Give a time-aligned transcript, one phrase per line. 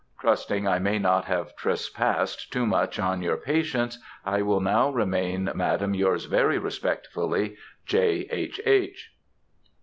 [0.19, 5.51] Trusting I may not have trespassed too much on your patience, I will now remain,
[5.53, 8.27] Madam, yours very respectfully, J.
[8.31, 8.59] H.
[8.65, 9.13] H.